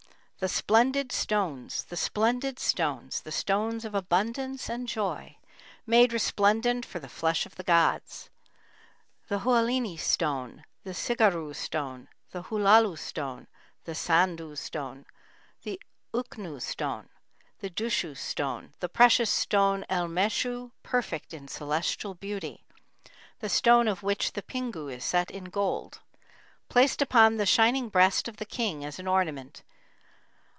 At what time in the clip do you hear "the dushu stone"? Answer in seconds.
17.59-18.73